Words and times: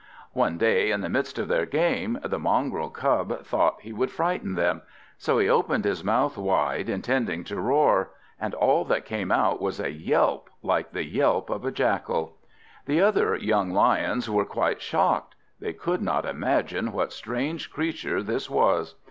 One 0.33 0.57
day, 0.57 0.89
in 0.89 1.01
the 1.01 1.09
midst 1.09 1.37
of 1.37 1.47
their 1.47 1.67
game, 1.67 2.17
the 2.23 2.39
mongrel 2.39 2.89
Cub 2.89 3.45
thought 3.45 3.81
he 3.81 3.93
would 3.93 4.09
frighten 4.09 4.55
them; 4.55 4.81
so 5.19 5.37
he 5.37 5.47
opened 5.47 5.85
his 5.85 6.03
mouth 6.03 6.39
wide, 6.39 6.89
intending 6.89 7.43
to 7.43 7.61
roar, 7.61 8.09
and 8.39 8.55
all 8.55 8.83
that 8.85 9.05
came 9.05 9.31
out 9.31 9.61
was 9.61 9.79
a 9.79 9.91
yelp 9.91 10.49
like 10.63 10.91
the 10.91 11.05
yelp 11.05 11.51
of 11.51 11.65
a 11.65 11.71
jackal. 11.71 12.37
The 12.87 12.99
other 12.99 13.35
young 13.35 13.69
Lions 13.73 14.27
were 14.27 14.43
quite 14.43 14.81
shocked; 14.81 15.35
they 15.59 15.71
could 15.71 16.01
not 16.01 16.25
imagine 16.25 16.93
what 16.93 17.13
strange 17.13 17.71
creature 17.71 18.23
this 18.23 18.49
was. 18.49 18.95